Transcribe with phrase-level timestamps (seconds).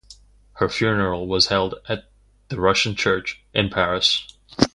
[0.53, 2.09] Her funeral was held at
[2.47, 4.33] the Russian Church in Paris.